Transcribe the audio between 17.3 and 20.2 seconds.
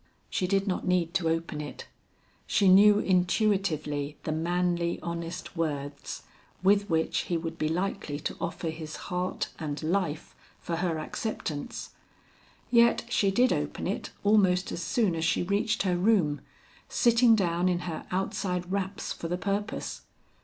down in her outside wraps for the purpose.